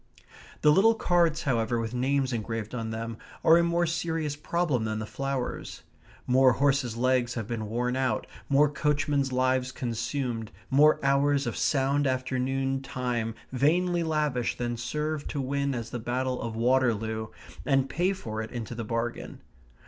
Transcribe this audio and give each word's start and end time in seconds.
The 0.61 0.71
little 0.71 0.95
cards, 0.95 1.43
however, 1.43 1.79
with 1.79 1.93
names 1.93 2.33
engraved 2.33 2.73
on 2.73 2.89
them, 2.89 3.17
are 3.43 3.57
a 3.57 3.63
more 3.63 3.85
serious 3.85 4.35
problem 4.35 4.83
than 4.83 4.97
the 4.97 5.05
flowers. 5.05 5.83
More 6.25 6.53
horses' 6.53 6.97
legs 6.97 7.35
have 7.35 7.45
been 7.47 7.69
worn 7.69 7.95
out, 7.95 8.25
more 8.49 8.67
coachmen's 8.67 9.31
lives 9.31 9.71
consumed, 9.71 10.49
more 10.71 10.99
hours 11.05 11.45
of 11.45 11.55
sound 11.55 12.07
afternoon 12.07 12.81
time 12.81 13.35
vainly 13.51 14.01
lavished 14.01 14.57
than 14.57 14.75
served 14.75 15.29
to 15.29 15.39
win 15.39 15.75
us 15.75 15.91
the 15.91 15.99
battle 15.99 16.41
of 16.41 16.55
Waterloo, 16.55 17.27
and 17.63 17.87
pay 17.87 18.11
for 18.11 18.41
it 18.41 18.49
into 18.49 18.73
the 18.73 18.83
bargain. 18.83 19.39